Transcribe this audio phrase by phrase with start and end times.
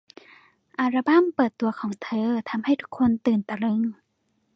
[0.79, 3.81] อัลบัมเปิดตัวของเธอทำให้ทุกคนตื่นตะลึง